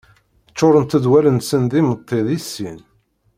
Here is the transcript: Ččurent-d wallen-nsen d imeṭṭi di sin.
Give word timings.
Ččurent-d 0.51 1.05
wallen-nsen 1.11 1.63
d 1.71 1.73
imeṭṭi 1.79 2.19
di 2.27 2.37
sin. 2.41 2.79